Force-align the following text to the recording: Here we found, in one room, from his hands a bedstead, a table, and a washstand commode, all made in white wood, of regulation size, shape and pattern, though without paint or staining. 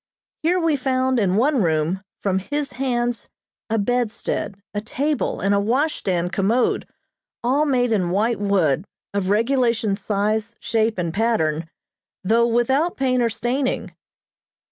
Here 0.41 0.59
we 0.59 0.77
found, 0.77 1.19
in 1.19 1.35
one 1.35 1.61
room, 1.61 2.01
from 2.23 2.39
his 2.39 2.71
hands 2.71 3.29
a 3.69 3.77
bedstead, 3.77 4.59
a 4.73 4.81
table, 4.81 5.39
and 5.39 5.53
a 5.53 5.59
washstand 5.59 6.31
commode, 6.33 6.87
all 7.43 7.65
made 7.65 7.91
in 7.91 8.09
white 8.09 8.39
wood, 8.39 8.85
of 9.13 9.29
regulation 9.29 9.95
size, 9.95 10.55
shape 10.59 10.97
and 10.97 11.13
pattern, 11.13 11.69
though 12.23 12.47
without 12.47 12.97
paint 12.97 13.21
or 13.21 13.29
staining. 13.29 13.91